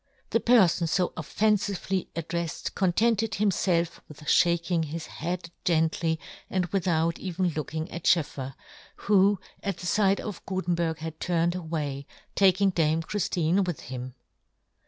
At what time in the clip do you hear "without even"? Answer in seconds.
6.73-7.49